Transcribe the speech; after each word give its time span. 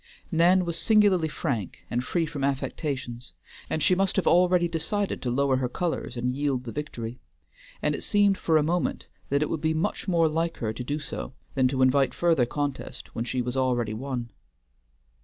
Nan 0.31 0.65
was 0.65 0.79
singularly 0.79 1.27
frank, 1.27 1.85
and 1.87 2.03
free 2.03 2.25
from 2.25 2.43
affectations, 2.43 3.33
and 3.69 3.83
she 3.83 3.93
might 3.93 4.15
have 4.15 4.25
already 4.25 4.67
decided 4.67 5.21
to 5.21 5.29
lower 5.29 5.57
her 5.57 5.69
colors 5.69 6.17
and 6.17 6.31
yield 6.31 6.63
the 6.63 6.71
victory, 6.71 7.19
and 7.83 7.93
it 7.93 8.01
seemed 8.01 8.35
for 8.39 8.57
a 8.57 8.63
moment 8.63 9.05
that 9.29 9.43
it 9.43 9.49
would 9.51 9.61
be 9.61 9.75
much 9.75 10.07
more 10.07 10.27
like 10.27 10.57
her 10.57 10.73
to 10.73 10.83
do 10.83 10.97
so, 10.97 11.33
than 11.53 11.67
to 11.67 11.83
invite 11.83 12.15
further 12.15 12.47
contest 12.47 13.13
when 13.13 13.25
she 13.25 13.43
was 13.43 13.55
already 13.55 13.93
won. 13.93 14.31